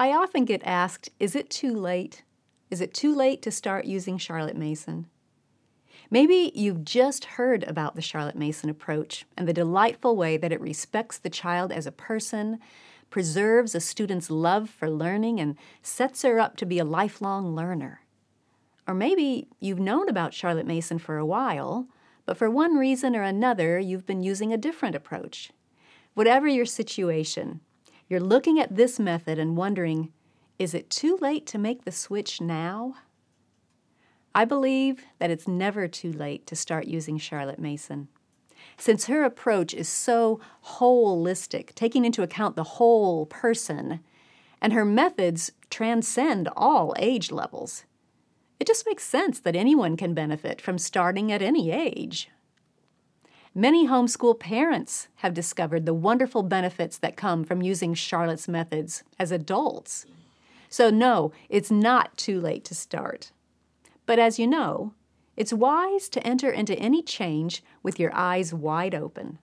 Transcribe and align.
I 0.00 0.12
often 0.12 0.44
get 0.44 0.62
asked, 0.64 1.10
is 1.18 1.34
it 1.34 1.50
too 1.50 1.74
late? 1.74 2.22
Is 2.70 2.80
it 2.80 2.94
too 2.94 3.12
late 3.12 3.42
to 3.42 3.50
start 3.50 3.84
using 3.84 4.16
Charlotte 4.16 4.56
Mason? 4.56 5.08
Maybe 6.08 6.52
you've 6.54 6.84
just 6.84 7.24
heard 7.24 7.64
about 7.64 7.96
the 7.96 8.02
Charlotte 8.02 8.36
Mason 8.36 8.70
approach 8.70 9.26
and 9.36 9.48
the 9.48 9.52
delightful 9.52 10.14
way 10.14 10.36
that 10.36 10.52
it 10.52 10.60
respects 10.60 11.18
the 11.18 11.28
child 11.28 11.72
as 11.72 11.84
a 11.84 11.92
person, 11.92 12.60
preserves 13.10 13.74
a 13.74 13.80
student's 13.80 14.30
love 14.30 14.70
for 14.70 14.88
learning, 14.88 15.40
and 15.40 15.56
sets 15.82 16.22
her 16.22 16.38
up 16.38 16.56
to 16.58 16.66
be 16.66 16.78
a 16.78 16.84
lifelong 16.84 17.56
learner. 17.56 18.02
Or 18.86 18.94
maybe 18.94 19.48
you've 19.58 19.80
known 19.80 20.08
about 20.08 20.32
Charlotte 20.32 20.66
Mason 20.66 20.98
for 20.98 21.18
a 21.18 21.26
while, 21.26 21.88
but 22.24 22.36
for 22.36 22.48
one 22.48 22.76
reason 22.76 23.16
or 23.16 23.22
another, 23.22 23.80
you've 23.80 24.06
been 24.06 24.22
using 24.22 24.52
a 24.52 24.58
different 24.58 24.94
approach. 24.94 25.50
Whatever 26.14 26.46
your 26.46 26.66
situation, 26.66 27.60
you're 28.08 28.20
looking 28.20 28.58
at 28.58 28.74
this 28.74 28.98
method 28.98 29.38
and 29.38 29.56
wondering 29.56 30.12
is 30.58 30.74
it 30.74 30.90
too 30.90 31.16
late 31.20 31.46
to 31.46 31.58
make 31.58 31.84
the 31.84 31.92
switch 31.92 32.40
now? 32.40 32.96
I 34.34 34.44
believe 34.44 35.04
that 35.18 35.30
it's 35.30 35.46
never 35.46 35.86
too 35.86 36.12
late 36.12 36.46
to 36.48 36.56
start 36.56 36.86
using 36.86 37.16
Charlotte 37.16 37.60
Mason. 37.60 38.08
Since 38.76 39.06
her 39.06 39.22
approach 39.24 39.72
is 39.72 39.88
so 39.88 40.40
holistic, 40.64 41.74
taking 41.74 42.04
into 42.04 42.22
account 42.22 42.56
the 42.56 42.64
whole 42.64 43.26
person, 43.26 44.00
and 44.60 44.72
her 44.72 44.84
methods 44.84 45.52
transcend 45.70 46.48
all 46.56 46.94
age 46.98 47.30
levels, 47.30 47.84
it 48.58 48.66
just 48.66 48.86
makes 48.86 49.04
sense 49.04 49.38
that 49.40 49.54
anyone 49.54 49.96
can 49.96 50.14
benefit 50.14 50.60
from 50.60 50.78
starting 50.78 51.30
at 51.30 51.42
any 51.42 51.70
age. 51.70 52.28
Many 53.58 53.88
homeschool 53.88 54.38
parents 54.38 55.08
have 55.16 55.34
discovered 55.34 55.84
the 55.84 55.92
wonderful 55.92 56.44
benefits 56.44 56.96
that 56.98 57.16
come 57.16 57.42
from 57.42 57.60
using 57.60 57.92
Charlotte's 57.92 58.46
methods 58.46 59.02
as 59.18 59.32
adults. 59.32 60.06
So, 60.68 60.90
no, 60.90 61.32
it's 61.48 61.68
not 61.68 62.16
too 62.16 62.40
late 62.40 62.64
to 62.66 62.76
start. 62.76 63.32
But 64.06 64.20
as 64.20 64.38
you 64.38 64.46
know, 64.46 64.92
it's 65.36 65.52
wise 65.52 66.08
to 66.10 66.24
enter 66.24 66.48
into 66.48 66.78
any 66.78 67.02
change 67.02 67.64
with 67.82 67.98
your 67.98 68.14
eyes 68.14 68.54
wide 68.54 68.94
open. 68.94 69.40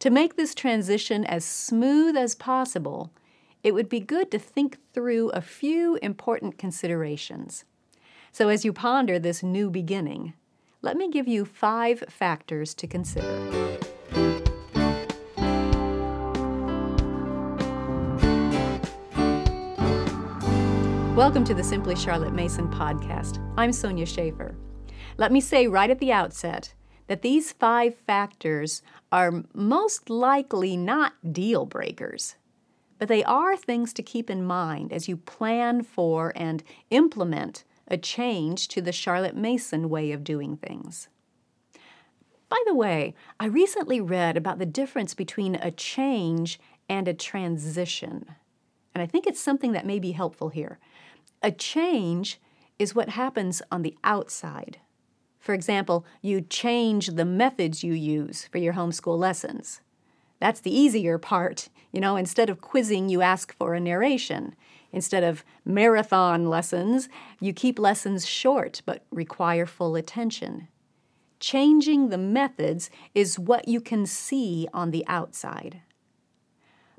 To 0.00 0.10
make 0.10 0.34
this 0.34 0.52
transition 0.52 1.24
as 1.24 1.44
smooth 1.44 2.16
as 2.16 2.34
possible, 2.34 3.12
it 3.62 3.72
would 3.72 3.88
be 3.88 4.00
good 4.00 4.32
to 4.32 4.40
think 4.40 4.78
through 4.92 5.30
a 5.30 5.40
few 5.40 5.94
important 6.02 6.58
considerations. 6.58 7.64
So, 8.32 8.48
as 8.48 8.64
you 8.64 8.72
ponder 8.72 9.20
this 9.20 9.44
new 9.44 9.70
beginning, 9.70 10.34
let 10.80 10.96
me 10.96 11.10
give 11.10 11.26
you 11.26 11.44
five 11.44 12.04
factors 12.08 12.72
to 12.72 12.86
consider. 12.86 13.26
Welcome 21.16 21.44
to 21.46 21.54
the 21.54 21.64
Simply 21.64 21.96
Charlotte 21.96 22.32
Mason 22.32 22.68
podcast. 22.68 23.44
I'm 23.56 23.72
Sonya 23.72 24.06
Shafer. 24.06 24.54
Let 25.16 25.32
me 25.32 25.40
say 25.40 25.66
right 25.66 25.90
at 25.90 25.98
the 25.98 26.12
outset 26.12 26.74
that 27.08 27.22
these 27.22 27.50
five 27.50 27.96
factors 27.96 28.82
are 29.10 29.42
most 29.52 30.08
likely 30.08 30.76
not 30.76 31.14
deal 31.32 31.66
breakers, 31.66 32.36
but 32.98 33.08
they 33.08 33.24
are 33.24 33.56
things 33.56 33.92
to 33.94 34.02
keep 34.02 34.30
in 34.30 34.44
mind 34.44 34.92
as 34.92 35.08
you 35.08 35.16
plan 35.16 35.82
for 35.82 36.32
and 36.36 36.62
implement 36.90 37.64
a 37.88 37.96
change 37.96 38.68
to 38.68 38.80
the 38.80 38.92
Charlotte 38.92 39.36
Mason 39.36 39.88
way 39.88 40.12
of 40.12 40.24
doing 40.24 40.56
things. 40.56 41.08
By 42.48 42.62
the 42.66 42.74
way, 42.74 43.14
I 43.38 43.46
recently 43.46 44.00
read 44.00 44.36
about 44.36 44.58
the 44.58 44.66
difference 44.66 45.14
between 45.14 45.56
a 45.56 45.70
change 45.70 46.58
and 46.88 47.06
a 47.06 47.14
transition, 47.14 48.26
and 48.94 49.02
I 49.02 49.06
think 49.06 49.26
it's 49.26 49.40
something 49.40 49.72
that 49.72 49.86
may 49.86 49.98
be 49.98 50.12
helpful 50.12 50.48
here. 50.48 50.78
A 51.42 51.52
change 51.52 52.40
is 52.78 52.94
what 52.94 53.10
happens 53.10 53.60
on 53.70 53.82
the 53.82 53.96
outside. 54.02 54.78
For 55.38 55.54
example, 55.54 56.04
you 56.22 56.40
change 56.40 57.08
the 57.08 57.24
methods 57.24 57.84
you 57.84 57.92
use 57.92 58.46
for 58.50 58.58
your 58.58 58.74
homeschool 58.74 59.18
lessons. 59.18 59.80
That's 60.40 60.60
the 60.60 60.76
easier 60.76 61.18
part. 61.18 61.68
You 61.92 62.00
know, 62.00 62.16
instead 62.16 62.50
of 62.50 62.60
quizzing, 62.60 63.08
you 63.08 63.22
ask 63.22 63.54
for 63.56 63.74
a 63.74 63.80
narration. 63.80 64.54
Instead 64.92 65.22
of 65.22 65.44
marathon 65.64 66.48
lessons, 66.48 67.08
you 67.40 67.52
keep 67.52 67.78
lessons 67.78 68.26
short 68.26 68.82
but 68.86 69.04
require 69.10 69.66
full 69.66 69.96
attention. 69.96 70.68
Changing 71.40 72.08
the 72.08 72.18
methods 72.18 72.90
is 73.14 73.38
what 73.38 73.68
you 73.68 73.80
can 73.80 74.06
see 74.06 74.66
on 74.72 74.90
the 74.90 75.04
outside. 75.06 75.82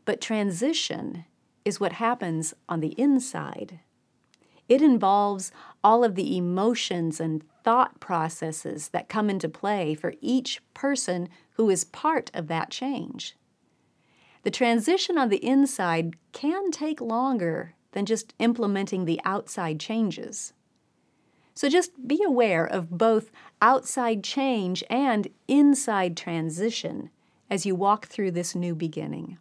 But 0.05 0.21
transition 0.21 1.25
is 1.65 1.79
what 1.79 1.93
happens 1.93 2.53
on 2.67 2.79
the 2.79 2.99
inside. 2.99 3.79
It 4.69 4.81
involves 4.81 5.51
all 5.83 6.03
of 6.03 6.15
the 6.15 6.37
emotions 6.37 7.19
and 7.19 7.43
thought 7.63 7.99
processes 7.99 8.89
that 8.89 9.09
come 9.09 9.29
into 9.29 9.49
play 9.49 9.95
for 9.95 10.13
each 10.21 10.61
person 10.73 11.27
who 11.53 11.69
is 11.69 11.83
part 11.83 12.29
of 12.33 12.47
that 12.47 12.69
change. 12.69 13.35
The 14.43 14.51
transition 14.51 15.17
on 15.17 15.29
the 15.29 15.43
inside 15.43 16.15
can 16.31 16.71
take 16.71 17.01
longer 17.01 17.73
than 17.91 18.05
just 18.05 18.33
implementing 18.39 19.05
the 19.05 19.19
outside 19.25 19.79
changes. 19.79 20.53
So 21.53 21.67
just 21.67 22.07
be 22.07 22.23
aware 22.25 22.65
of 22.65 22.97
both 22.97 23.31
outside 23.61 24.23
change 24.23 24.83
and 24.89 25.27
inside 25.47 26.15
transition 26.15 27.09
as 27.49 27.65
you 27.65 27.75
walk 27.75 28.07
through 28.07 28.31
this 28.31 28.55
new 28.55 28.75
beginning. 28.75 29.37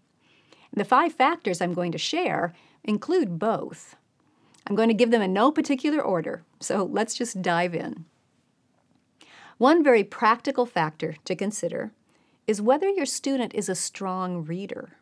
The 0.72 0.84
five 0.84 1.12
factors 1.12 1.60
I'm 1.60 1.74
going 1.74 1.92
to 1.92 1.98
share 1.98 2.54
include 2.84 3.38
both. 3.38 3.96
I'm 4.66 4.74
going 4.74 4.88
to 4.88 4.94
give 4.94 5.10
them 5.10 5.22
in 5.22 5.32
no 5.32 5.50
particular 5.50 6.00
order, 6.00 6.42
so 6.60 6.84
let's 6.84 7.14
just 7.14 7.40
dive 7.40 7.74
in. 7.74 8.04
One 9.58 9.82
very 9.82 10.04
practical 10.04 10.66
factor 10.66 11.16
to 11.24 11.34
consider 11.34 11.92
is 12.46 12.62
whether 12.62 12.88
your 12.88 13.06
student 13.06 13.54
is 13.54 13.68
a 13.68 13.74
strong 13.74 14.44
reader. 14.44 14.97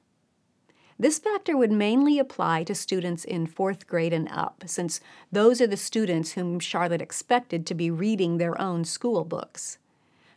This 0.98 1.18
factor 1.18 1.56
would 1.56 1.72
mainly 1.72 2.18
apply 2.18 2.64
to 2.64 2.74
students 2.74 3.24
in 3.24 3.46
fourth 3.46 3.86
grade 3.86 4.14
and 4.14 4.28
up, 4.30 4.64
since 4.66 5.00
those 5.30 5.60
are 5.60 5.66
the 5.66 5.76
students 5.76 6.32
whom 6.32 6.58
Charlotte 6.58 7.02
expected 7.02 7.66
to 7.66 7.74
be 7.74 7.90
reading 7.90 8.38
their 8.38 8.58
own 8.60 8.84
school 8.84 9.24
books. 9.24 9.78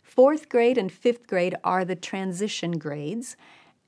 Fourth 0.04 0.50
grade 0.50 0.78
and 0.78 0.92
fifth 0.92 1.28
grade 1.28 1.56
are 1.64 1.86
the 1.86 1.96
transition 1.96 2.78
grades, 2.78 3.38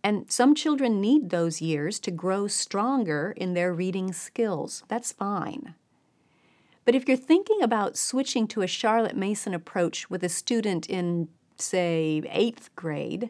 and 0.01 0.31
some 0.31 0.55
children 0.55 1.01
need 1.01 1.29
those 1.29 1.61
years 1.61 1.99
to 1.99 2.11
grow 2.11 2.47
stronger 2.47 3.33
in 3.35 3.53
their 3.53 3.73
reading 3.73 4.13
skills. 4.13 4.83
That's 4.87 5.11
fine. 5.11 5.75
But 6.85 6.95
if 6.95 7.07
you're 7.07 7.17
thinking 7.17 7.61
about 7.61 7.97
switching 7.97 8.47
to 8.47 8.61
a 8.61 8.67
Charlotte 8.67 9.15
Mason 9.15 9.53
approach 9.53 10.09
with 10.09 10.23
a 10.23 10.29
student 10.29 10.89
in, 10.89 11.27
say, 11.57 12.23
eighth 12.29 12.69
grade, 12.75 13.29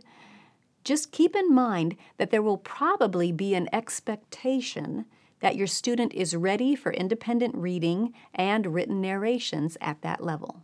just 0.84 1.12
keep 1.12 1.36
in 1.36 1.54
mind 1.54 1.96
that 2.18 2.32
there 2.32 2.42
will 2.42 2.58
probably 2.58 3.32
be 3.32 3.54
an 3.56 3.70
expectation 3.74 5.06
that 5.42 5.56
your 5.56 5.68
student 5.68 6.14
is 6.14 6.36
ready 6.36 6.76
for 6.76 6.94
independent 6.94 7.56
reading 7.56 8.14
and 8.34 8.74
written 8.74 9.02
narrations 9.02 9.78
at 9.82 10.02
that 10.02 10.24
level. 10.24 10.64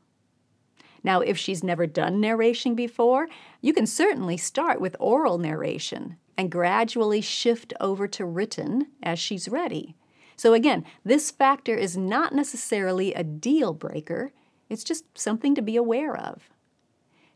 Now, 1.03 1.21
if 1.21 1.37
she's 1.37 1.63
never 1.63 1.87
done 1.87 2.19
narration 2.19 2.75
before, 2.75 3.27
you 3.61 3.73
can 3.73 3.87
certainly 3.87 4.37
start 4.37 4.81
with 4.81 4.95
oral 4.99 5.37
narration 5.37 6.17
and 6.37 6.51
gradually 6.51 7.21
shift 7.21 7.73
over 7.79 8.07
to 8.07 8.25
written 8.25 8.87
as 9.01 9.19
she's 9.19 9.49
ready. 9.49 9.95
So, 10.35 10.53
again, 10.53 10.85
this 11.03 11.31
factor 11.31 11.75
is 11.75 11.97
not 11.97 12.33
necessarily 12.33 13.13
a 13.13 13.23
deal 13.23 13.73
breaker, 13.73 14.31
it's 14.69 14.83
just 14.83 15.05
something 15.17 15.55
to 15.55 15.61
be 15.61 15.75
aware 15.75 16.15
of. 16.15 16.49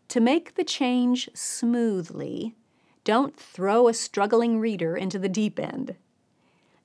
To 0.09 0.19
make 0.19 0.55
the 0.55 0.63
change 0.63 1.29
smoothly, 1.33 2.55
don't 3.03 3.35
throw 3.35 3.87
a 3.87 3.93
struggling 3.93 4.59
reader 4.59 4.95
into 4.95 5.17
the 5.17 5.29
deep 5.29 5.59
end. 5.59 5.95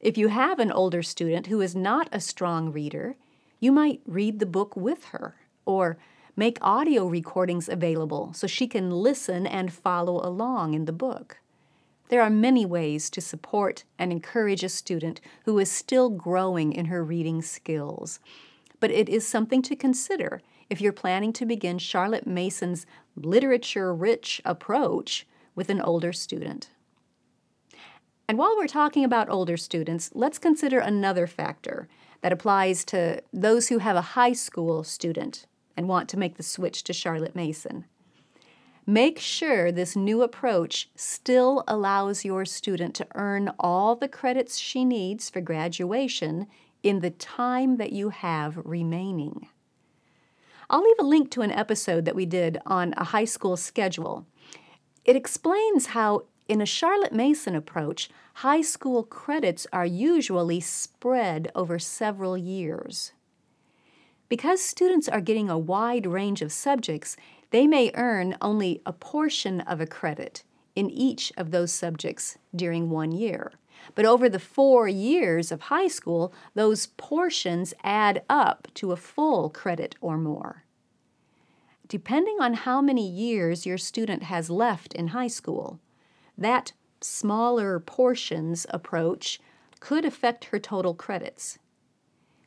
If 0.00 0.16
you 0.16 0.28
have 0.28 0.58
an 0.58 0.72
older 0.72 1.02
student 1.02 1.48
who 1.48 1.60
is 1.60 1.74
not 1.74 2.08
a 2.12 2.20
strong 2.20 2.72
reader, 2.72 3.16
you 3.60 3.72
might 3.72 4.00
read 4.06 4.38
the 4.38 4.46
book 4.46 4.76
with 4.76 5.06
her 5.06 5.36
or 5.64 5.98
make 6.36 6.58
audio 6.60 7.06
recordings 7.06 7.68
available 7.68 8.32
so 8.34 8.46
she 8.46 8.66
can 8.66 8.90
listen 8.90 9.46
and 9.46 9.72
follow 9.72 10.24
along 10.26 10.74
in 10.74 10.84
the 10.84 10.92
book. 10.92 11.38
There 12.08 12.22
are 12.22 12.30
many 12.30 12.64
ways 12.64 13.10
to 13.10 13.20
support 13.20 13.84
and 13.98 14.12
encourage 14.12 14.62
a 14.62 14.68
student 14.68 15.20
who 15.44 15.58
is 15.58 15.72
still 15.72 16.08
growing 16.08 16.72
in 16.72 16.86
her 16.86 17.02
reading 17.02 17.42
skills, 17.42 18.20
but 18.78 18.90
it 18.90 19.08
is 19.08 19.26
something 19.26 19.60
to 19.62 19.74
consider 19.74 20.40
if 20.70 20.80
you're 20.80 20.92
planning 20.92 21.32
to 21.32 21.46
begin 21.46 21.78
Charlotte 21.78 22.26
Mason's 22.26 22.86
literature 23.16 23.94
rich 23.94 24.40
approach 24.44 25.26
with 25.56 25.68
an 25.70 25.80
older 25.80 26.12
student. 26.12 26.70
And 28.28 28.38
while 28.38 28.56
we're 28.56 28.68
talking 28.68 29.04
about 29.04 29.28
older 29.28 29.56
students, 29.56 30.10
let's 30.14 30.38
consider 30.38 30.78
another 30.78 31.26
factor 31.26 31.88
that 32.20 32.32
applies 32.32 32.84
to 32.84 33.22
those 33.32 33.68
who 33.68 33.78
have 33.78 33.96
a 33.96 34.14
high 34.14 34.32
school 34.32 34.84
student 34.84 35.46
and 35.76 35.88
want 35.88 36.08
to 36.10 36.18
make 36.18 36.36
the 36.36 36.42
switch 36.42 36.84
to 36.84 36.92
Charlotte 36.92 37.36
Mason. 37.36 37.84
Make 38.86 39.18
sure 39.18 39.72
this 39.72 39.96
new 39.96 40.22
approach 40.22 40.90
still 40.94 41.64
allows 41.66 42.24
your 42.24 42.44
student 42.44 42.94
to 42.96 43.06
earn 43.14 43.50
all 43.58 43.96
the 43.96 44.08
credits 44.08 44.58
she 44.58 44.84
needs 44.84 45.28
for 45.28 45.40
graduation 45.40 46.46
in 46.82 47.00
the 47.00 47.10
time 47.10 47.78
that 47.78 47.92
you 47.92 48.10
have 48.10 48.58
remaining. 48.64 49.48
I'll 50.70 50.82
leave 50.82 50.96
a 51.00 51.04
link 51.04 51.30
to 51.32 51.42
an 51.42 51.50
episode 51.50 52.04
that 52.04 52.14
we 52.14 52.26
did 52.26 52.58
on 52.64 52.94
a 52.96 53.04
high 53.04 53.24
school 53.24 53.56
schedule. 53.56 54.26
It 55.06 55.14
explains 55.14 55.86
how, 55.86 56.24
in 56.48 56.60
a 56.60 56.66
Charlotte 56.66 57.12
Mason 57.12 57.54
approach, 57.54 58.10
high 58.34 58.60
school 58.60 59.04
credits 59.04 59.64
are 59.72 59.86
usually 59.86 60.58
spread 60.58 61.50
over 61.54 61.78
several 61.78 62.36
years. 62.36 63.12
Because 64.28 64.60
students 64.60 65.08
are 65.08 65.20
getting 65.20 65.48
a 65.48 65.56
wide 65.56 66.06
range 66.06 66.42
of 66.42 66.50
subjects, 66.50 67.16
they 67.50 67.68
may 67.68 67.92
earn 67.94 68.36
only 68.42 68.82
a 68.84 68.92
portion 68.92 69.60
of 69.60 69.80
a 69.80 69.86
credit 69.86 70.42
in 70.74 70.90
each 70.90 71.32
of 71.36 71.52
those 71.52 71.70
subjects 71.70 72.36
during 72.54 72.90
one 72.90 73.12
year. 73.12 73.52
But 73.94 74.06
over 74.06 74.28
the 74.28 74.40
four 74.40 74.88
years 74.88 75.52
of 75.52 75.62
high 75.62 75.86
school, 75.86 76.34
those 76.54 76.88
portions 76.88 77.72
add 77.84 78.24
up 78.28 78.66
to 78.74 78.90
a 78.90 78.96
full 78.96 79.50
credit 79.50 79.94
or 80.00 80.18
more. 80.18 80.64
Depending 81.88 82.38
on 82.40 82.54
how 82.54 82.80
many 82.80 83.08
years 83.08 83.64
your 83.66 83.78
student 83.78 84.24
has 84.24 84.50
left 84.50 84.92
in 84.94 85.08
high 85.08 85.28
school, 85.28 85.78
that 86.36 86.72
smaller 87.00 87.78
portions 87.78 88.66
approach 88.70 89.40
could 89.78 90.04
affect 90.04 90.46
her 90.46 90.58
total 90.58 90.94
credits. 90.94 91.58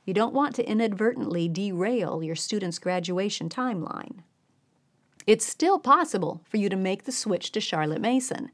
You 0.06 0.14
don't 0.14 0.34
want 0.34 0.56
to 0.56 0.68
inadvertently 0.68 1.48
derail 1.48 2.24
your 2.24 2.36
student's 2.36 2.80
graduation 2.80 3.48
timeline. 3.48 4.24
It's 5.28 5.46
still 5.46 5.80
possible 5.80 6.42
for 6.50 6.58
you 6.58 6.68
to 6.70 6.76
make 6.76 7.04
the 7.04 7.12
switch 7.12 7.52
to 7.52 7.62
Charlotte 7.62 8.02
Mason. 8.02 8.50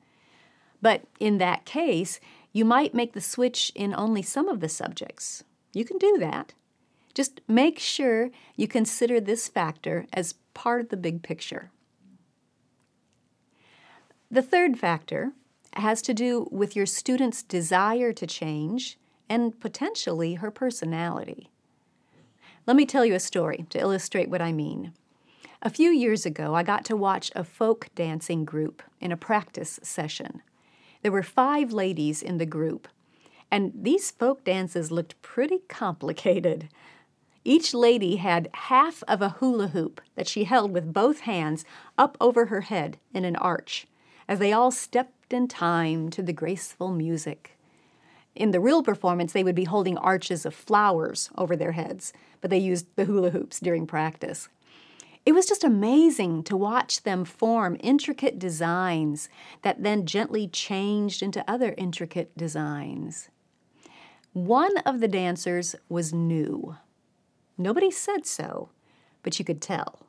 But 0.82 1.04
in 1.20 1.38
that 1.38 1.66
case, 1.66 2.20
you 2.52 2.66
might 2.66 2.94
make 2.94 3.14
the 3.14 3.22
switch 3.22 3.72
in 3.74 3.96
only 3.96 4.22
some 4.22 4.50
of 4.50 4.60
the 4.60 4.70
subjects. 4.70 5.44
You 5.74 5.86
can 5.86 5.98
do 5.98 6.18
that. 6.20 6.54
Just 7.14 7.40
make 7.48 7.80
sure 7.80 8.30
you 8.58 8.68
consider 8.68 9.22
this 9.22 9.48
factor 9.48 10.06
as 10.12 10.36
part 10.56 10.82
of 10.82 10.90
the 10.90 10.98
big 10.98 11.22
picture. 11.22 11.70
The 14.32 14.42
third 14.42 14.80
factor 14.80 15.34
has 15.74 16.02
to 16.02 16.14
do 16.14 16.48
with 16.52 16.76
your 16.76 16.88
student's 16.88 17.44
desire 17.44 18.12
to 18.14 18.26
change 18.26 18.98
and 19.30 19.60
potentially 19.60 20.36
her 20.36 20.50
personality. 20.50 21.52
Let 22.66 22.76
me 22.76 22.86
tell 22.86 23.06
you 23.06 23.14
a 23.14 23.20
story 23.20 23.66
to 23.70 23.80
illustrate 23.80 24.30
what 24.30 24.42
I 24.42 24.52
mean. 24.52 24.94
A 25.62 25.70
few 25.70 25.92
years 25.92 26.26
ago, 26.26 26.56
I 26.56 26.64
got 26.64 26.86
to 26.86 26.96
watch 26.96 27.32
a 27.36 27.44
folk 27.44 27.90
dancing 27.96 28.46
group 28.46 28.82
in 29.00 29.12
a 29.12 29.18
practice 29.18 29.80
session. 29.84 30.42
There 31.02 31.12
were 31.12 31.24
five 31.24 31.72
ladies 31.72 32.24
in 32.24 32.40
the 32.40 32.46
group, 32.46 32.88
and 33.52 33.72
these 33.76 34.12
folk 34.12 34.44
dances 34.44 34.92
looked 34.92 35.22
pretty 35.22 35.60
complicated. 35.68 36.70
Each 37.48 37.76
lady 37.76 38.16
had 38.16 38.50
half 38.54 39.04
of 39.08 39.22
a 39.22 39.30
hula 39.30 39.68
hoop 39.68 40.02
that 40.16 40.28
she 40.28 40.46
held 40.46 40.72
with 40.72 40.92
both 40.92 41.22
hands 41.22 41.64
up 41.96 42.18
over 42.20 42.48
her 42.48 42.62
head 42.62 42.98
in 43.14 43.24
an 43.24 43.36
arch, 43.36 43.86
as 44.28 44.40
they 44.40 44.52
all 44.52 44.72
stepped 44.72 45.32
in 45.32 45.48
time 45.48 46.10
to 46.10 46.24
the 46.24 46.34
graceful 46.34 46.92
music. 46.92 47.56
In 48.34 48.50
the 48.50 48.60
real 48.60 48.82
performance, 48.82 49.32
they 49.32 49.44
would 49.44 49.56
be 49.56 49.66
holding 49.66 49.96
arches 50.00 50.44
of 50.44 50.56
flowers 50.56 51.30
over 51.38 51.56
their 51.56 51.74
heads, 51.74 52.14
but 52.42 52.50
they 52.50 52.58
used 52.58 52.88
the 52.96 53.06
hula 53.06 53.30
hoops 53.30 53.60
during 53.60 53.86
practice. 53.86 54.50
It 55.24 55.34
was 55.34 55.46
just 55.46 55.64
amazing 55.64 56.44
to 56.44 56.58
watch 56.58 57.04
them 57.04 57.26
form 57.26 57.78
intricate 57.80 58.40
designs 58.40 59.30
that 59.62 59.84
then 59.84 60.08
gently 60.08 60.48
changed 60.48 61.22
into 61.22 61.48
other 61.48 61.76
intricate 61.78 62.36
designs. 62.36 63.30
One 64.34 64.78
of 64.80 65.00
the 65.00 65.08
dancers 65.08 65.76
was 65.90 66.12
new. 66.12 66.76
Nobody 67.58 67.90
said 67.92 68.26
so, 68.26 68.70
but 69.24 69.40
you 69.40 69.46
could 69.46 69.62
tell. 69.62 70.00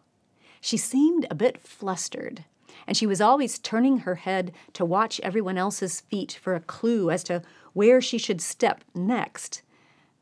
She 0.60 0.76
seemed 0.76 1.26
a 1.30 1.34
bit 1.34 1.60
flustered, 1.60 2.44
and 2.86 2.96
she 2.96 3.06
was 3.06 3.20
always 3.20 3.58
turning 3.58 3.98
her 3.98 4.16
head 4.16 4.52
to 4.72 4.84
watch 4.84 5.20
everyone 5.22 5.58
else's 5.58 6.00
feet 6.00 6.38
for 6.42 6.54
a 6.54 6.60
clue 6.60 7.10
as 7.10 7.22
to 7.24 7.42
where 7.72 8.00
she 8.00 8.18
should 8.18 8.40
step 8.40 8.82
next. 8.94 9.62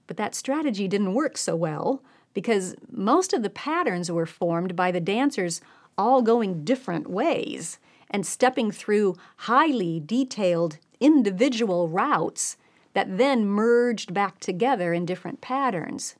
But 0.06 0.16
that 0.18 0.34
strategy 0.34 0.86
didn't 0.86 1.14
work 1.14 1.38
so 1.38 1.56
well 1.56 2.02
because 2.34 2.74
most 2.90 3.32
of 3.32 3.42
the 3.42 3.50
patterns 3.50 4.10
were 4.10 4.26
formed 4.26 4.76
by 4.76 4.90
the 4.90 5.00
dancers 5.00 5.60
all 5.96 6.20
going 6.20 6.64
different 6.64 7.08
ways 7.08 7.78
and 8.10 8.26
stepping 8.26 8.70
through 8.70 9.16
highly 9.38 10.02
detailed 10.04 10.78
individual 11.00 11.88
routes 11.88 12.56
that 12.92 13.18
then 13.18 13.46
merged 13.46 14.12
back 14.12 14.40
together 14.40 14.92
in 14.92 15.06
different 15.06 15.40
patterns. 15.40 16.16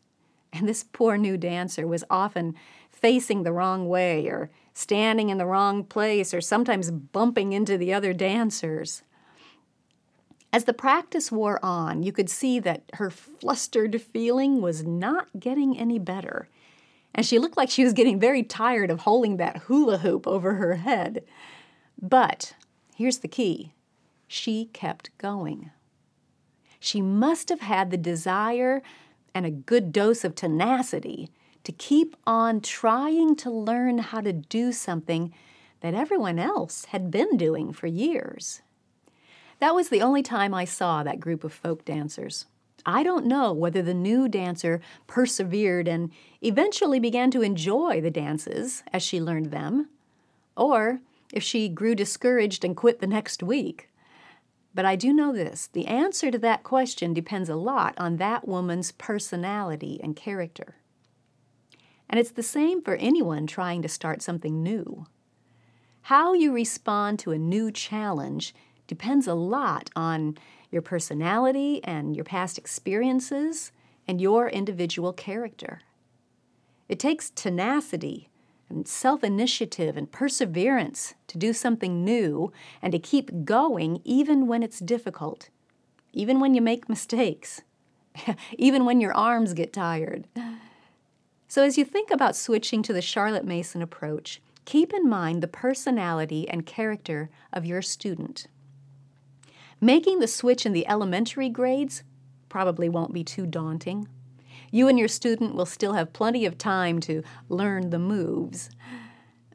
And 0.54 0.68
this 0.68 0.84
poor 0.84 1.18
new 1.18 1.36
dancer 1.36 1.86
was 1.86 2.04
often 2.08 2.54
facing 2.90 3.42
the 3.42 3.52
wrong 3.52 3.88
way 3.88 4.28
or 4.28 4.50
standing 4.72 5.28
in 5.28 5.36
the 5.36 5.46
wrong 5.46 5.82
place 5.84 6.32
or 6.32 6.40
sometimes 6.40 6.92
bumping 6.92 7.52
into 7.52 7.76
the 7.76 7.92
other 7.92 8.12
dancers. 8.12 9.02
As 10.52 10.64
the 10.64 10.72
practice 10.72 11.32
wore 11.32 11.58
on, 11.64 12.04
you 12.04 12.12
could 12.12 12.30
see 12.30 12.60
that 12.60 12.84
her 12.94 13.10
flustered 13.10 14.00
feeling 14.00 14.62
was 14.62 14.84
not 14.84 15.26
getting 15.40 15.76
any 15.76 15.98
better, 15.98 16.48
and 17.12 17.26
she 17.26 17.40
looked 17.40 17.56
like 17.56 17.70
she 17.70 17.82
was 17.82 17.92
getting 17.92 18.20
very 18.20 18.44
tired 18.44 18.88
of 18.88 19.00
holding 19.00 19.36
that 19.36 19.62
hula 19.62 19.98
hoop 19.98 20.28
over 20.28 20.54
her 20.54 20.76
head. 20.76 21.24
But 22.00 22.54
here's 22.94 23.18
the 23.18 23.28
key 23.28 23.72
she 24.28 24.66
kept 24.66 25.10
going. 25.18 25.72
She 26.78 27.02
must 27.02 27.48
have 27.48 27.60
had 27.60 27.90
the 27.90 27.96
desire 27.96 28.80
and 29.34 29.44
a 29.44 29.50
good 29.50 29.92
dose 29.92 30.24
of 30.24 30.34
tenacity 30.34 31.30
to 31.64 31.72
keep 31.72 32.14
on 32.26 32.60
trying 32.60 33.34
to 33.36 33.50
learn 33.50 33.98
how 33.98 34.20
to 34.20 34.32
do 34.32 34.72
something 34.72 35.32
that 35.80 35.94
everyone 35.94 36.38
else 36.38 36.86
had 36.86 37.10
been 37.10 37.36
doing 37.36 37.72
for 37.72 37.86
years. 37.86 38.62
That 39.58 39.74
was 39.74 39.88
the 39.88 40.02
only 40.02 40.22
time 40.22 40.54
I 40.54 40.64
saw 40.64 41.02
that 41.02 41.20
group 41.20 41.44
of 41.44 41.52
folk 41.52 41.84
dancers. 41.84 42.46
I 42.86 43.02
don't 43.02 43.26
know 43.26 43.52
whether 43.52 43.80
the 43.80 43.94
new 43.94 44.28
dancer 44.28 44.80
persevered 45.06 45.88
and 45.88 46.10
eventually 46.42 47.00
began 47.00 47.30
to 47.30 47.42
enjoy 47.42 48.00
the 48.00 48.10
dances 48.10 48.82
as 48.92 49.02
she 49.02 49.20
learned 49.20 49.50
them, 49.50 49.88
or 50.56 51.00
if 51.32 51.42
she 51.42 51.68
grew 51.68 51.94
discouraged 51.94 52.64
and 52.64 52.76
quit 52.76 53.00
the 53.00 53.06
next 53.06 53.42
week. 53.42 53.88
But 54.74 54.84
I 54.84 54.96
do 54.96 55.12
know 55.12 55.32
this 55.32 55.68
the 55.68 55.86
answer 55.86 56.30
to 56.30 56.38
that 56.38 56.64
question 56.64 57.14
depends 57.14 57.48
a 57.48 57.56
lot 57.56 57.94
on 57.96 58.16
that 58.16 58.48
woman's 58.48 58.92
personality 58.92 60.00
and 60.02 60.16
character. 60.16 60.76
And 62.08 62.18
it's 62.18 62.32
the 62.32 62.42
same 62.42 62.82
for 62.82 62.96
anyone 62.96 63.46
trying 63.46 63.82
to 63.82 63.88
start 63.88 64.20
something 64.20 64.62
new. 64.62 65.06
How 66.02 66.34
you 66.34 66.52
respond 66.52 67.18
to 67.20 67.30
a 67.30 67.38
new 67.38 67.70
challenge 67.70 68.54
depends 68.86 69.26
a 69.26 69.34
lot 69.34 69.90
on 69.96 70.36
your 70.70 70.82
personality 70.82 71.82
and 71.84 72.14
your 72.14 72.24
past 72.24 72.58
experiences 72.58 73.72
and 74.06 74.20
your 74.20 74.48
individual 74.48 75.12
character. 75.12 75.80
It 76.88 76.98
takes 76.98 77.30
tenacity 77.30 78.28
and 78.68 78.88
self 78.88 79.22
initiative 79.22 79.96
and 79.96 80.10
perseverance 80.10 81.14
to 81.28 81.38
do 81.38 81.52
something 81.52 82.04
new 82.04 82.52
and 82.82 82.92
to 82.92 82.98
keep 82.98 83.44
going 83.44 84.00
even 84.04 84.46
when 84.46 84.62
it's 84.62 84.78
difficult, 84.78 85.48
even 86.12 86.40
when 86.40 86.54
you 86.54 86.60
make 86.60 86.88
mistakes, 86.88 87.62
even 88.58 88.84
when 88.84 89.00
your 89.00 89.14
arms 89.14 89.52
get 89.52 89.72
tired. 89.72 90.26
So, 91.48 91.62
as 91.62 91.78
you 91.78 91.84
think 91.84 92.10
about 92.10 92.36
switching 92.36 92.82
to 92.82 92.92
the 92.92 93.02
Charlotte 93.02 93.44
Mason 93.44 93.82
approach, 93.82 94.40
keep 94.64 94.92
in 94.92 95.08
mind 95.08 95.42
the 95.42 95.48
personality 95.48 96.48
and 96.48 96.66
character 96.66 97.30
of 97.52 97.64
your 97.64 97.82
student. 97.82 98.46
Making 99.80 100.18
the 100.18 100.26
switch 100.26 100.64
in 100.64 100.72
the 100.72 100.88
elementary 100.88 101.48
grades 101.48 102.02
probably 102.48 102.88
won't 102.88 103.12
be 103.12 103.22
too 103.22 103.46
daunting. 103.46 104.08
You 104.74 104.88
and 104.88 104.98
your 104.98 105.06
student 105.06 105.54
will 105.54 105.66
still 105.66 105.92
have 105.92 106.12
plenty 106.12 106.44
of 106.46 106.58
time 106.58 106.98
to 107.02 107.22
learn 107.48 107.90
the 107.90 107.98
moves. 108.00 108.70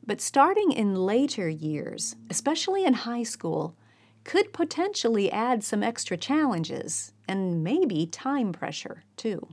But 0.07 0.21
starting 0.21 0.71
in 0.71 0.95
later 0.95 1.49
years, 1.49 2.15
especially 2.29 2.85
in 2.85 2.93
high 2.93 3.23
school, 3.23 3.75
could 4.23 4.53
potentially 4.53 5.29
add 5.29 5.61
some 5.61 5.83
extra 5.83 6.15
challenges 6.15 7.11
and 7.27 7.65
maybe 7.65 8.05
time 8.05 8.53
pressure 8.53 9.03
too. 9.17 9.45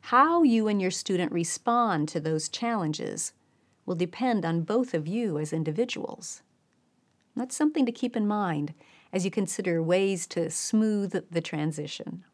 How 0.00 0.42
you 0.42 0.66
and 0.66 0.82
your 0.82 0.90
student 0.90 1.30
respond 1.30 2.08
to 2.08 2.18
those 2.18 2.48
challenges 2.48 3.34
will 3.86 3.94
depend 3.94 4.44
on 4.44 4.62
both 4.62 4.92
of 4.92 5.06
you 5.06 5.38
as 5.38 5.52
individuals. 5.52 6.42
That's 7.36 7.54
something 7.54 7.86
to 7.86 7.92
keep 7.92 8.16
in 8.16 8.26
mind 8.26 8.74
as 9.12 9.24
you 9.24 9.30
consider 9.30 9.80
ways 9.80 10.26
to 10.26 10.50
smooth 10.50 11.14
the 11.30 11.40
transition. 11.40 12.24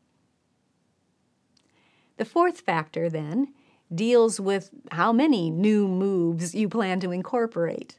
The 2.17 2.25
fourth 2.25 2.61
factor, 2.61 3.09
then, 3.09 3.53
deals 3.95 4.41
with 4.41 4.71
how 4.93 5.13
many 5.13 5.51
new 5.51 5.89
moves 5.89 6.55
you 6.55 6.69
plan 6.69 7.01
to 7.01 7.11
incorporate. 7.11 7.99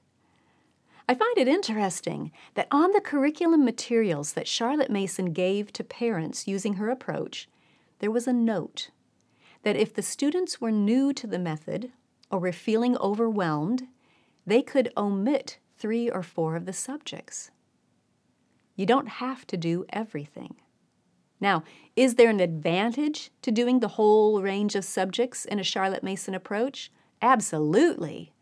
I 1.08 1.14
find 1.14 1.38
it 1.38 1.48
interesting 1.48 2.32
that 2.56 2.68
on 2.72 2.92
the 2.92 3.02
curriculum 3.02 3.64
materials 3.64 4.34
that 4.34 4.48
Charlotte 4.48 4.90
Mason 4.90 5.34
gave 5.34 5.72
to 5.74 5.84
parents 5.84 6.48
using 6.48 6.76
her 6.76 6.90
approach, 6.90 7.48
there 8.00 8.12
was 8.12 8.28
a 8.28 8.34
note 8.34 8.90
that 9.64 9.76
if 9.76 9.94
the 9.94 10.02
students 10.02 10.60
were 10.60 10.72
new 10.72 11.14
to 11.14 11.28
the 11.28 11.40
method 11.40 11.92
or 12.32 12.40
were 12.40 12.52
feeling 12.52 12.98
overwhelmed, 12.98 13.88
they 14.48 14.62
could 14.62 14.92
omit 14.98 15.60
three 15.78 16.10
or 16.10 16.24
four 16.24 16.56
of 16.56 16.66
the 16.66 16.74
subjects. 16.74 17.52
You 18.76 18.86
don't 18.86 19.08
have 19.08 19.46
to 19.48 19.58
do 19.58 19.86
everything. 19.90 20.56
Now, 21.40 21.64
is 21.96 22.16
there 22.16 22.30
an 22.30 22.40
advantage 22.40 23.32
to 23.42 23.52
doing 23.52 23.80
the 23.80 23.90
whole 23.90 24.42
range 24.42 24.76
of 24.76 24.86
subjects 24.86 25.46
in 25.46 25.60
a 25.60 25.64
Charlotte 25.64 26.04
Mason 26.04 26.34
approach? 26.34 26.92
Absolutely. 27.22 28.34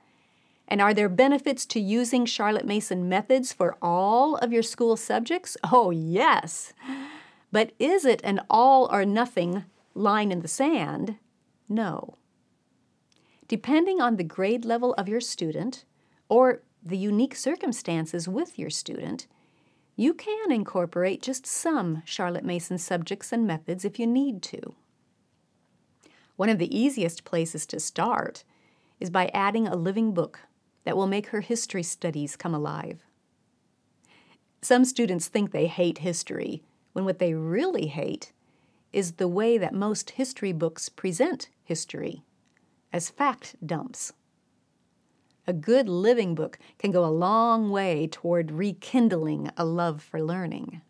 And 0.67 0.81
are 0.81 0.93
there 0.93 1.09
benefits 1.09 1.65
to 1.67 1.79
using 1.79 2.25
Charlotte 2.25 2.65
Mason 2.65 3.09
methods 3.09 3.51
for 3.51 3.77
all 3.81 4.37
of 4.37 4.53
your 4.53 4.63
school 4.63 4.95
subjects? 4.95 5.57
Oh, 5.71 5.91
yes. 5.91 6.73
But 7.51 7.73
is 7.77 8.05
it 8.05 8.21
an 8.23 8.41
all 8.49 8.89
or 8.91 9.05
nothing 9.05 9.65
line 9.93 10.31
in 10.31 10.39
the 10.39 10.47
sand? 10.47 11.17
No. 11.69 12.15
Depending 13.47 14.01
on 14.01 14.15
the 14.15 14.23
grade 14.23 14.65
level 14.65 14.93
of 14.93 15.07
your 15.07 15.21
student 15.21 15.85
or 16.29 16.63
the 16.81 16.97
unique 16.97 17.35
circumstances 17.35 18.27
with 18.27 18.57
your 18.57 18.69
student, 18.69 19.27
you 19.95 20.13
can 20.13 20.51
incorporate 20.51 21.21
just 21.21 21.45
some 21.45 22.01
Charlotte 22.05 22.43
Mason 22.45 22.77
subjects 22.77 23.31
and 23.31 23.45
methods 23.45 23.85
if 23.85 23.99
you 23.99 24.07
need 24.07 24.41
to. 24.43 24.73
One 26.35 26.49
of 26.49 26.57
the 26.57 26.75
easiest 26.75 27.23
places 27.23 27.65
to 27.67 27.79
start 27.79 28.43
is 28.99 29.09
by 29.09 29.29
adding 29.33 29.67
a 29.67 29.75
living 29.75 30.13
book 30.13 30.39
that 30.83 30.97
will 30.97 31.07
make 31.07 31.27
her 31.27 31.41
history 31.41 31.83
studies 31.83 32.35
come 32.35 32.53
alive. 32.53 33.03
Some 34.61 34.85
students 34.85 35.27
think 35.27 35.51
they 35.51 35.67
hate 35.67 35.99
history, 35.99 36.63
when 36.93 37.05
what 37.05 37.19
they 37.19 37.33
really 37.33 37.87
hate 37.87 38.31
is 38.91 39.13
the 39.13 39.27
way 39.27 39.57
that 39.57 39.73
most 39.73 40.11
history 40.11 40.53
books 40.53 40.89
present 40.89 41.49
history 41.63 42.23
as 42.91 43.09
fact 43.09 43.55
dumps. 43.65 44.13
A 45.45 45.53
good 45.53 45.89
living 45.89 46.35
book 46.35 46.57
can 46.79 46.91
go 46.91 47.03
a 47.03 47.07
long 47.07 47.69
way 47.69 48.07
toward 48.07 48.51
rekindling 48.51 49.49
a 49.57 49.65
love 49.65 50.01
for 50.01 50.21
learning. 50.21 50.81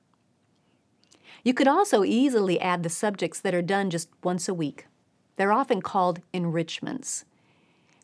You 1.43 1.53
could 1.53 1.67
also 1.67 2.03
easily 2.03 2.59
add 2.59 2.83
the 2.83 2.89
subjects 2.89 3.39
that 3.39 3.55
are 3.55 3.63
done 3.63 3.89
just 3.89 4.09
once 4.23 4.47
a 4.47 4.53
week. 4.53 4.85
They're 5.35 5.51
often 5.51 5.81
called 5.81 6.21
enrichments. 6.31 7.25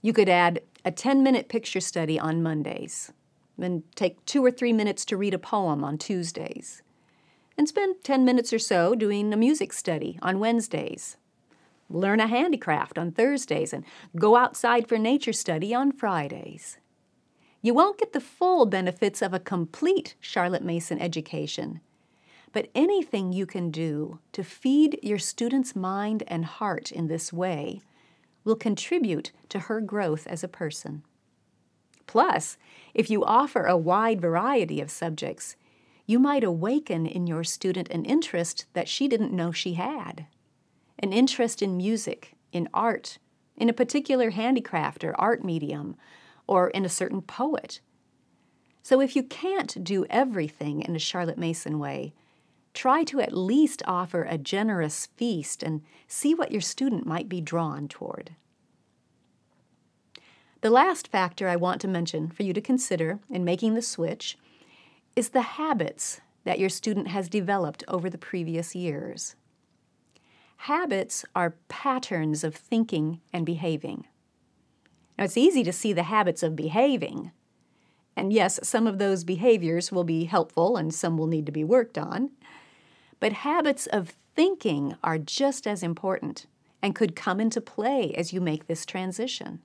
You 0.01 0.11
could 0.11 0.29
add 0.29 0.61
a 0.83 0.91
10 0.91 1.21
minute 1.21 1.49
picture 1.49 1.79
study 1.79 2.19
on 2.19 2.41
Mondays, 2.41 3.11
then 3.57 3.83
take 3.95 4.25
two 4.25 4.43
or 4.43 4.51
three 4.51 4.73
minutes 4.73 5.05
to 5.05 5.17
read 5.17 5.33
a 5.33 5.39
poem 5.39 5.83
on 5.83 5.97
Tuesdays, 5.97 6.81
and 7.57 7.67
spend 7.67 8.03
10 8.03 8.25
minutes 8.25 8.51
or 8.51 8.59
so 8.59 8.95
doing 8.95 9.31
a 9.31 9.37
music 9.37 9.71
study 9.71 10.17
on 10.21 10.39
Wednesdays. 10.39 11.15
Learn 11.89 12.19
a 12.19 12.27
handicraft 12.27 12.97
on 12.97 13.11
Thursdays 13.11 13.73
and 13.73 13.83
go 14.15 14.35
outside 14.35 14.87
for 14.87 14.97
nature 14.97 15.33
study 15.33 15.73
on 15.73 15.91
Fridays. 15.91 16.77
You 17.61 17.73
won't 17.73 17.97
get 17.97 18.13
the 18.13 18.21
full 18.21 18.65
benefits 18.65 19.21
of 19.21 19.33
a 19.33 19.39
complete 19.39 20.15
Charlotte 20.19 20.63
Mason 20.63 20.99
education, 20.99 21.81
but 22.53 22.69
anything 22.73 23.33
you 23.33 23.45
can 23.45 23.71
do 23.71 24.19
to 24.31 24.43
feed 24.43 24.99
your 25.01 25.17
student's 25.17 25.75
mind 25.75 26.23
and 26.27 26.45
heart 26.45 26.91
in 26.91 27.07
this 27.07 27.33
way 27.33 27.81
will 28.43 28.55
contribute 28.55 29.31
to 29.49 29.59
her 29.59 29.81
growth 29.81 30.25
as 30.27 30.43
a 30.43 30.47
person. 30.47 31.03
Plus, 32.07 32.57
if 32.93 33.09
you 33.09 33.23
offer 33.23 33.65
a 33.65 33.77
wide 33.77 34.21
variety 34.21 34.79
of 34.79 34.89
subjects, 34.89 35.55
you 36.05 36.17
might 36.17 36.43
awaken 36.43 37.05
in 37.05 37.27
your 37.27 37.43
student 37.43 37.89
an 37.89 38.05
interest 38.05 38.65
that 38.73 38.87
she 38.87 39.07
didn't 39.07 39.33
know 39.33 39.51
she 39.51 39.73
had. 39.73 40.25
An 40.99 41.13
interest 41.13 41.61
in 41.61 41.77
music, 41.77 42.35
in 42.51 42.67
art, 42.73 43.17
in 43.55 43.69
a 43.69 43.73
particular 43.73 44.31
handicraft 44.31 45.03
or 45.03 45.19
art 45.19 45.43
medium, 45.43 45.95
or 46.47 46.69
in 46.69 46.85
a 46.85 46.89
certain 46.89 47.21
poet. 47.21 47.79
So 48.83 49.01
if 49.01 49.15
you 49.15 49.23
can't 49.23 49.83
do 49.83 50.05
everything 50.09 50.81
in 50.81 50.95
a 50.95 50.99
Charlotte 50.99 51.37
Mason 51.37 51.79
way, 51.79 52.13
try 52.73 53.03
to 53.05 53.19
at 53.19 53.37
least 53.37 53.83
offer 53.85 54.23
a 54.23 54.37
generous 54.37 55.07
feast 55.15 55.63
and 55.63 55.81
see 56.07 56.33
what 56.33 56.51
your 56.51 56.61
student 56.61 57.05
might 57.05 57.29
be 57.29 57.41
drawn 57.41 57.87
toward. 57.87 58.35
The 60.61 60.69
last 60.69 61.07
factor 61.07 61.47
I 61.47 61.55
want 61.55 61.79
to 61.81 61.87
mention 61.87 62.29
for 62.29 62.43
you 62.43 62.51
to 62.53 62.61
consider 62.61 63.19
in 63.29 63.45
making 63.45 63.75
the 63.75 63.81
switch 63.81 64.37
is 65.15 65.29
the 65.29 65.41
habits 65.41 66.19
that 66.43 66.59
your 66.59 66.69
student 66.69 67.07
has 67.09 67.29
developed 67.29 67.83
over 67.87 68.09
the 68.09 68.17
previous 68.17 68.75
years. 68.75 69.35
Habits 70.63 71.23
are 71.33 71.55
patterns 71.69 72.43
of 72.43 72.53
thinking 72.53 73.21
and 73.31 73.45
behaving. 73.45 74.05
Now, 75.17 75.23
it's 75.23 75.37
easy 75.37 75.63
to 75.63 75.71
see 75.71 75.93
the 75.93 76.03
habits 76.03 76.43
of 76.43 76.57
behaving. 76.57 77.31
And 78.17 78.33
yes, 78.33 78.59
some 78.61 78.85
of 78.85 78.97
those 78.97 79.23
behaviors 79.23 79.89
will 79.89 80.03
be 80.03 80.25
helpful 80.25 80.75
and 80.75 80.93
some 80.93 81.17
will 81.17 81.27
need 81.27 81.45
to 81.45 81.53
be 81.53 81.63
worked 81.63 81.97
on. 81.97 82.31
But 83.21 83.31
habits 83.31 83.87
of 83.87 84.15
thinking 84.35 84.95
are 85.01 85.17
just 85.17 85.65
as 85.65 85.81
important 85.81 86.45
and 86.81 86.93
could 86.93 87.15
come 87.15 87.39
into 87.39 87.61
play 87.61 88.13
as 88.15 88.33
you 88.33 88.41
make 88.41 88.67
this 88.67 88.85
transition. 88.85 89.61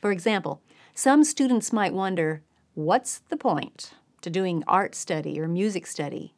For 0.00 0.10
example, 0.10 0.60
some 0.92 1.22
students 1.22 1.72
might 1.72 1.94
wonder 1.94 2.42
what's 2.74 3.20
the 3.28 3.36
point 3.36 3.92
to 4.22 4.28
doing 4.30 4.64
art 4.66 4.96
study 4.96 5.40
or 5.40 5.46
music 5.46 5.86
study? 5.86 6.34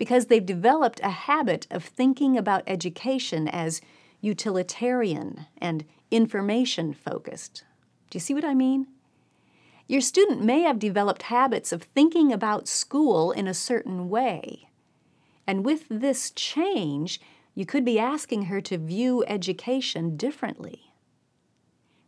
Because 0.00 0.26
they've 0.26 0.46
developed 0.46 0.98
a 1.02 1.10
habit 1.10 1.66
of 1.70 1.84
thinking 1.84 2.38
about 2.38 2.62
education 2.66 3.46
as 3.46 3.82
utilitarian 4.22 5.44
and 5.58 5.84
information 6.10 6.94
focused. 6.94 7.64
Do 8.08 8.16
you 8.16 8.20
see 8.20 8.32
what 8.32 8.42
I 8.42 8.54
mean? 8.54 8.86
Your 9.86 10.00
student 10.00 10.42
may 10.42 10.62
have 10.62 10.78
developed 10.78 11.24
habits 11.24 11.70
of 11.70 11.82
thinking 11.82 12.32
about 12.32 12.66
school 12.66 13.30
in 13.30 13.46
a 13.46 13.52
certain 13.52 14.08
way. 14.08 14.70
And 15.46 15.66
with 15.66 15.84
this 15.90 16.30
change, 16.30 17.20
you 17.54 17.66
could 17.66 17.84
be 17.84 17.98
asking 17.98 18.44
her 18.44 18.62
to 18.62 18.78
view 18.78 19.22
education 19.26 20.16
differently. 20.16 20.94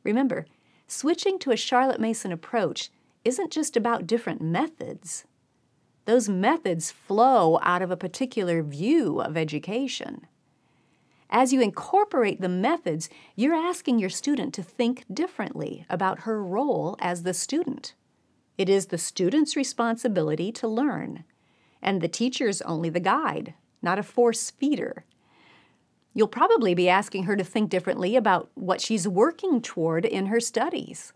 Remember, 0.03 0.47
switching 0.87 1.39
to 1.41 1.51
a 1.51 1.59
Charlotte 1.59 2.01
Mason 2.01 2.33
approach 2.33 2.91
isn't 3.23 3.53
just 3.53 3.77
about 3.77 4.07
different 4.07 4.41
methods. 4.41 5.27
Those 6.05 6.29
methods 6.29 6.91
flow 6.91 7.59
out 7.63 7.83
of 7.83 7.91
a 7.91 7.97
particular 7.97 8.63
view 8.63 9.21
of 9.21 9.37
education. 9.37 10.27
As 11.31 11.53
you 11.53 11.61
incorporate 11.61 12.41
the 12.41 12.49
methods, 12.49 13.09
you're 13.37 13.55
asking 13.55 13.99
your 13.99 14.11
student 14.11 14.53
to 14.55 14.63
think 14.63 15.05
differently 15.13 15.87
about 15.89 16.21
her 16.21 16.45
role 16.45 16.97
as 16.99 17.23
the 17.23 17.33
student. 17.33 17.95
It 18.59 18.69
is 18.69 18.87
the 18.87 18.99
student's 18.99 19.57
responsibility 19.57 20.53
to 20.53 20.69
learn 20.69 21.25
and 21.83 22.01
the 22.01 22.09
teacher's 22.09 22.63
only 22.63 22.89
the 22.89 23.01
guide, 23.01 23.55
not 23.83 23.99
a 23.99 24.03
force 24.03 24.51
feeder. 24.51 25.05
You'll 26.15 26.29
probably 26.29 26.75
be 26.75 26.89
asking 26.89 27.25
her 27.25 27.37
to 27.37 27.45
think 27.45 27.71
differently 27.71 28.15
about 28.15 28.51
what 28.55 28.81
she's 28.81 29.09
working 29.09 29.61
toward 29.61 30.05
in 30.05 30.27
her 30.27 30.41
studies. 30.41 31.13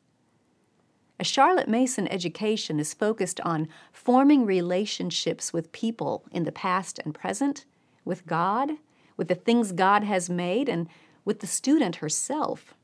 A 1.18 1.24
Charlotte 1.24 1.68
Mason 1.68 2.06
education 2.08 2.78
is 2.78 2.92
focused 2.92 3.40
on 3.40 3.68
forming 3.90 4.44
relationships 4.44 5.52
with 5.52 5.72
people 5.72 6.24
in 6.30 6.44
the 6.44 6.52
past 6.52 7.00
and 7.04 7.14
present, 7.14 7.64
with 8.04 8.26
God, 8.26 8.72
with 9.16 9.28
the 9.28 9.34
things 9.34 9.72
God 9.72 10.04
has 10.04 10.28
made, 10.28 10.68
and 10.68 10.88
with 11.24 11.40
the 11.40 11.46
student 11.46 11.96
herself. 11.96 12.74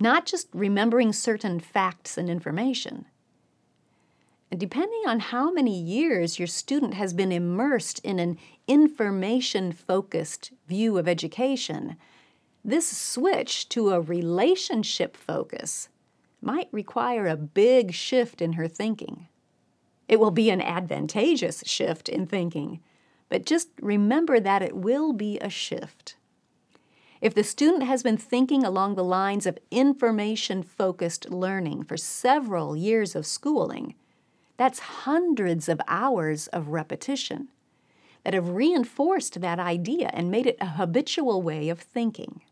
Not 0.00 0.26
just 0.26 0.48
remembering 0.52 1.12
certain 1.12 1.60
facts 1.60 2.18
and 2.18 2.28
information. 2.28 3.06
And 4.50 4.58
depending 4.58 5.02
on 5.06 5.20
how 5.20 5.52
many 5.52 5.78
years 5.78 6.38
your 6.38 6.48
student 6.48 6.94
has 6.94 7.12
been 7.12 7.30
immersed 7.30 8.00
in 8.00 8.18
an 8.18 8.38
information 8.66 9.72
focused 9.72 10.52
view 10.66 10.98
of 10.98 11.06
education, 11.06 11.96
this 12.64 12.88
switch 12.88 13.68
to 13.68 13.90
a 13.90 14.00
relationship 14.00 15.16
focus 15.16 15.88
might 16.40 16.68
require 16.72 17.26
a 17.26 17.36
big 17.36 17.92
shift 17.92 18.40
in 18.40 18.54
her 18.54 18.68
thinking. 18.68 19.28
It 20.08 20.20
will 20.20 20.30
be 20.30 20.50
an 20.50 20.60
advantageous 20.60 21.62
shift 21.66 22.08
in 22.08 22.26
thinking, 22.26 22.80
but 23.28 23.44
just 23.44 23.68
remember 23.80 24.40
that 24.40 24.62
it 24.62 24.76
will 24.76 25.12
be 25.12 25.38
a 25.38 25.50
shift. 25.50 26.16
If 27.20 27.34
the 27.34 27.44
student 27.44 27.82
has 27.82 28.02
been 28.02 28.16
thinking 28.16 28.64
along 28.64 28.94
the 28.94 29.04
lines 29.04 29.44
of 29.44 29.58
information 29.70 30.62
focused 30.62 31.30
learning 31.30 31.82
for 31.84 31.96
several 31.96 32.76
years 32.76 33.16
of 33.16 33.26
schooling, 33.26 33.94
that's 34.56 34.78
hundreds 34.78 35.68
of 35.68 35.80
hours 35.88 36.46
of 36.48 36.68
repetition 36.68 37.48
that 38.24 38.34
have 38.34 38.50
reinforced 38.50 39.40
that 39.40 39.58
idea 39.58 40.10
and 40.12 40.30
made 40.30 40.46
it 40.46 40.56
a 40.60 40.66
habitual 40.66 41.42
way 41.42 41.68
of 41.68 41.80
thinking. 41.80 42.42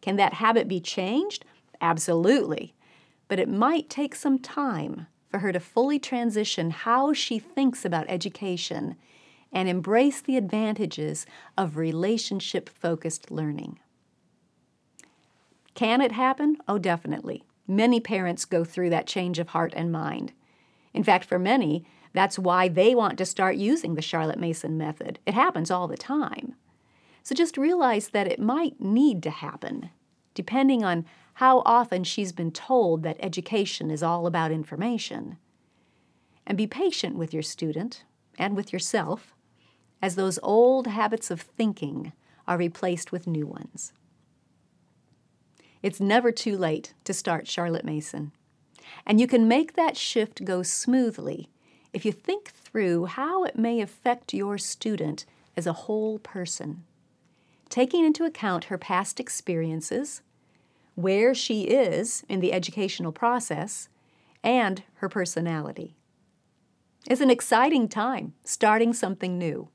Can 0.00 0.16
that 0.16 0.34
habit 0.34 0.68
be 0.68 0.80
changed? 0.80 1.44
Absolutely. 1.80 2.74
But 3.28 3.38
it 3.38 3.48
might 3.48 3.88
take 3.88 4.14
some 4.14 4.38
time 4.38 5.06
for 5.30 5.40
her 5.40 5.52
to 5.52 5.60
fully 5.60 5.98
transition 5.98 6.70
how 6.70 7.12
she 7.12 7.38
thinks 7.38 7.84
about 7.84 8.06
education 8.08 8.96
and 9.52 9.68
embrace 9.68 10.20
the 10.20 10.36
advantages 10.36 11.26
of 11.56 11.76
relationship 11.76 12.68
focused 12.68 13.30
learning. 13.30 13.78
Can 15.74 16.00
it 16.00 16.12
happen? 16.12 16.56
Oh, 16.66 16.78
definitely. 16.78 17.44
Many 17.66 18.00
parents 18.00 18.44
go 18.44 18.64
through 18.64 18.90
that 18.90 19.06
change 19.06 19.38
of 19.38 19.50
heart 19.50 19.72
and 19.76 19.92
mind. 19.92 20.32
In 20.94 21.04
fact, 21.04 21.24
for 21.24 21.38
many, 21.38 21.84
that's 22.12 22.38
why 22.38 22.68
they 22.68 22.94
want 22.94 23.18
to 23.18 23.26
start 23.26 23.56
using 23.56 23.94
the 23.94 24.02
Charlotte 24.02 24.38
Mason 24.38 24.76
method. 24.78 25.18
It 25.26 25.34
happens 25.34 25.70
all 25.70 25.86
the 25.86 25.96
time. 25.96 26.54
So 27.22 27.34
just 27.34 27.58
realize 27.58 28.08
that 28.08 28.26
it 28.26 28.40
might 28.40 28.80
need 28.80 29.22
to 29.24 29.30
happen, 29.30 29.90
depending 30.38 30.84
on 30.84 31.04
how 31.34 31.64
often 31.66 32.04
she's 32.04 32.30
been 32.30 32.52
told 32.52 33.02
that 33.02 33.16
education 33.18 33.90
is 33.90 34.04
all 34.04 34.24
about 34.24 34.52
information. 34.52 35.36
And 36.46 36.56
be 36.56 36.68
patient 36.68 37.16
with 37.16 37.34
your 37.34 37.42
student 37.42 38.04
and 38.38 38.54
with 38.54 38.72
yourself 38.72 39.34
as 40.00 40.14
those 40.14 40.38
old 40.44 40.86
habits 40.86 41.32
of 41.32 41.40
thinking 41.40 42.12
are 42.46 42.56
replaced 42.56 43.10
with 43.10 43.26
new 43.26 43.48
ones. 43.48 43.92
It's 45.82 45.98
never 45.98 46.30
too 46.30 46.56
late 46.56 46.94
to 47.02 47.12
start 47.12 47.48
Charlotte 47.48 47.84
Mason. 47.84 48.30
And 49.04 49.20
you 49.20 49.26
can 49.26 49.48
make 49.48 49.72
that 49.74 49.96
shift 49.96 50.44
go 50.44 50.62
smoothly 50.62 51.50
if 51.92 52.04
you 52.04 52.12
think 52.12 52.52
through 52.52 53.06
how 53.06 53.42
it 53.42 53.58
may 53.58 53.80
affect 53.80 54.32
your 54.32 54.56
student 54.56 55.26
as 55.56 55.66
a 55.66 55.72
whole 55.72 56.20
person, 56.20 56.84
taking 57.68 58.04
into 58.04 58.24
account 58.24 58.66
her 58.66 58.78
past 58.78 59.18
experiences, 59.18 60.22
where 60.98 61.32
she 61.32 61.62
is 61.62 62.24
in 62.28 62.40
the 62.40 62.52
educational 62.52 63.12
process, 63.12 63.88
and 64.42 64.82
her 64.94 65.08
personality. 65.08 65.94
It's 67.08 67.20
an 67.20 67.30
exciting 67.30 67.88
time 67.88 68.34
starting 68.42 68.92
something 68.92 69.38
new. 69.38 69.68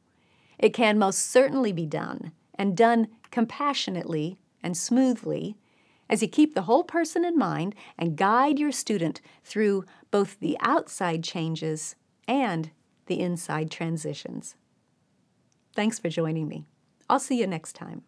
It 0.60 0.74
can 0.74 1.00
most 1.00 1.20
certainly 1.20 1.72
be 1.72 1.86
done, 1.86 2.34
and 2.56 2.76
done 2.76 3.08
compassionately 3.32 4.38
and 4.62 4.76
smoothly 4.76 5.56
as 6.10 6.22
you 6.22 6.28
keep 6.28 6.56
the 6.56 6.64
whole 6.64 6.84
person 6.84 7.24
in 7.24 7.38
mind 7.38 7.74
and 7.98 8.18
guide 8.18 8.60
your 8.60 8.74
student 8.74 9.22
through 9.46 9.86
both 10.12 10.38
the 10.42 10.58
outside 10.60 11.24
changes 11.24 11.96
and 12.28 12.72
the 13.06 13.22
inside 13.22 13.72
transitions. 13.72 14.56
Thanks 15.74 16.00
for 16.00 16.10
joining 16.10 16.50
me. 16.50 16.66
I'll 17.10 17.20
see 17.20 17.40
you 17.40 17.48
next 17.48 17.74
time. 17.78 18.04